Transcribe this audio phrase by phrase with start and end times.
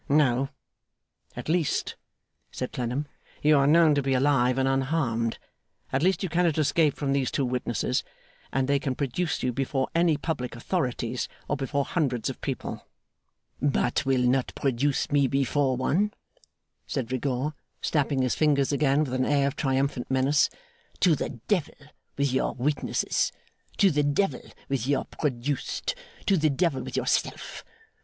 [0.09, 0.49] 'No!
[1.35, 1.95] At least,'
[2.51, 3.05] said Clennam,
[3.43, 5.37] 'you are known to be alive and unharmed.
[5.93, 8.03] At least you cannot escape from these two witnesses;
[8.51, 12.83] and they can produce you before any public authorities, or before hundreds of people!'
[13.61, 16.15] 'But will not produce me before one,'
[16.87, 20.49] said Rigaud, snapping his fingers again with an air of triumphant menace.
[20.99, 21.75] 'To the Devil
[22.17, 23.31] with your witnesses!
[23.77, 25.93] To the Devil with your produced!
[26.25, 27.63] To the Devil with yourself!